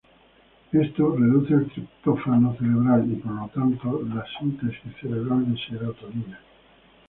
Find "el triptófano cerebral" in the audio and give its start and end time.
1.53-3.07